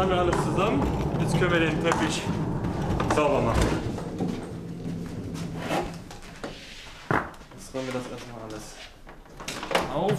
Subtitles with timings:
[0.00, 0.82] haben wir alles zusammen.
[1.20, 2.22] Jetzt können wir den Teppich
[3.14, 3.68] sauber machen.
[7.54, 8.76] Jetzt räumen wir das erstmal alles
[9.92, 10.18] auf.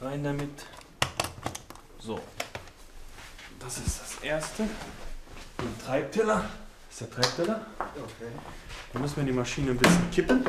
[0.00, 0.64] Rein damit.
[1.98, 2.20] So.
[3.58, 4.62] Das ist das erste.
[4.62, 6.44] Den Treibteller.
[6.88, 7.66] Das ist der Treibteller.
[7.78, 8.30] Okay.
[8.92, 10.44] Da müssen wir die Maschine ein bisschen kippen.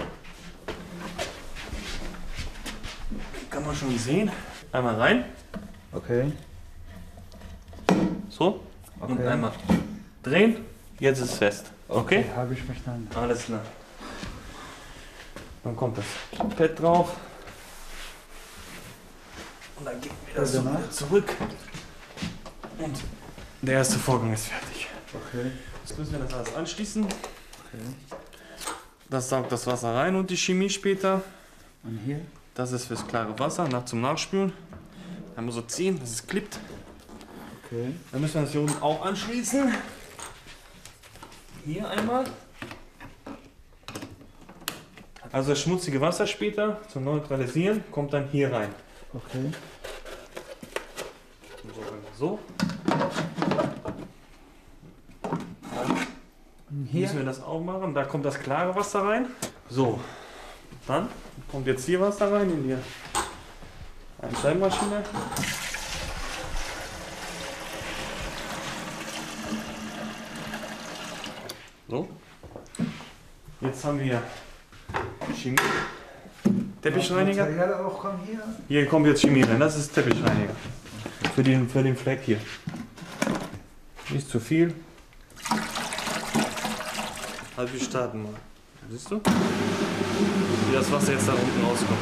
[3.72, 4.30] Man schon sehen.
[4.74, 5.26] Einmal rein.
[5.94, 6.30] Okay.
[8.30, 8.60] So.
[9.00, 9.28] Und Okay.
[9.28, 9.54] einmal
[10.22, 10.58] drehen.
[11.00, 11.72] Jetzt ist es fest.
[11.88, 12.26] Okay?
[12.36, 13.08] Habe ich verstanden.
[13.16, 13.62] Alles klar.
[15.64, 16.06] Dann kommt das
[16.58, 17.16] Pad drauf.
[19.78, 21.34] Und dann geben wir das so wieder zurück.
[22.78, 22.98] Und
[23.62, 24.90] der erste Vorgang ist fertig.
[25.14, 25.50] Okay.
[25.86, 27.06] Jetzt müssen wir das alles anschließen.
[27.06, 27.14] okay.
[29.10, 31.22] Das saugt das Wasser rein und die Chemie später.
[31.84, 32.20] Und hier?
[32.56, 34.54] Das ist fürs klare Wasser, nach zum Nachspülen.
[35.36, 36.60] Dann muss so ziehen, dass es klippt.
[37.66, 37.94] Okay.
[38.12, 39.74] Dann müssen wir das hier unten auch anschließen.
[41.66, 42.26] Hier einmal.
[45.32, 48.70] Also das schmutzige Wasser später zum Neutralisieren kommt dann hier rein.
[49.14, 49.52] Okay.
[52.18, 52.40] So,
[56.70, 57.94] Und hier müssen wir das auch machen.
[57.94, 59.28] Da kommt das klare Wasser rein.
[59.70, 60.00] So,
[60.88, 61.08] dann
[61.52, 62.78] kommt jetzt hier Wasser rein in die
[64.22, 65.04] Einschleimmaschine.
[71.88, 72.08] So.
[73.60, 74.22] Jetzt haben wir
[75.36, 75.58] Chemie.
[76.82, 77.48] Teppichreiniger.
[78.68, 79.60] Hier kommt jetzt Chemie rein.
[79.60, 80.56] Das ist Teppichreiniger.
[81.36, 82.40] Für den, für den Fleck hier.
[84.10, 84.74] Nicht zu viel.
[87.56, 88.34] Also wir starten mal.
[88.90, 89.18] Siehst du?
[89.18, 92.00] Wie das Wasser jetzt da unten rauskommt.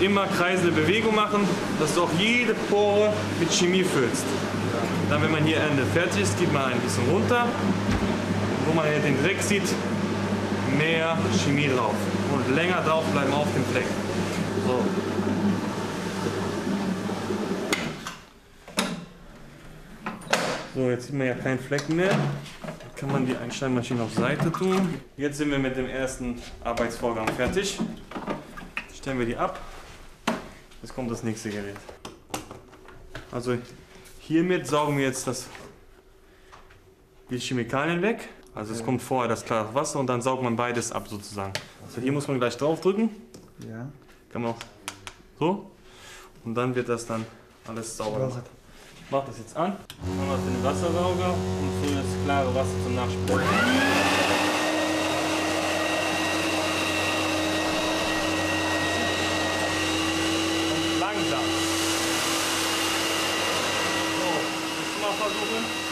[0.00, 1.48] Immer kreisende Bewegung machen,
[1.80, 4.24] dass du auch jede Pore mit Chemie füllst.
[5.08, 7.46] Dann, wenn man hier Ende fertig ist, geht man ein bisschen runter.
[8.66, 9.62] Wo man hier den Dreck sieht,
[10.78, 11.94] mehr Chemie drauf.
[12.32, 13.86] Und länger drauf bleiben auf dem Fleck.
[14.66, 14.84] So.
[20.74, 22.10] So, jetzt sieht man ja keinen Flecken mehr.
[23.04, 24.94] Kann man die Einsteinmaschine auf Seite tun.
[25.18, 27.78] Jetzt sind wir mit dem ersten Arbeitsvorgang fertig.
[28.96, 29.60] Stellen wir die ab.
[30.80, 31.76] Jetzt kommt das nächste Gerät.
[33.30, 33.58] Also
[34.20, 35.48] hiermit saugen wir jetzt das,
[37.28, 38.26] die Chemikalien weg.
[38.54, 41.52] Also es kommt vorher das klare Wasser und dann saugt man beides ab sozusagen.
[41.84, 43.10] Also hier muss man gleich drauf drücken.
[43.68, 43.86] Ja.
[44.32, 44.58] Kann man auch
[45.38, 45.70] so.
[46.42, 47.26] Und dann wird das dann
[47.68, 48.44] alles sauber gemacht.
[49.04, 49.76] Ich mach das jetzt an.
[50.00, 53.46] Wir den Wassersauger und für das klare Wasser zum Nachspülen.
[60.72, 61.44] Und langsam.
[64.18, 64.30] So,
[64.80, 65.83] jetzt mal versuchen.